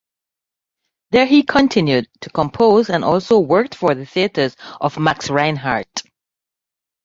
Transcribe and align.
There 1.11 1.27
he 1.27 1.43
continued 1.43 2.07
to 2.21 2.31
compose 2.31 2.89
and 2.89 3.03
also 3.05 3.37
worked 3.37 3.75
for 3.75 3.93
the 3.93 4.03
theatres 4.07 4.55
of 4.79 4.97
Max 4.97 5.29
Reinhardt. 5.29 6.01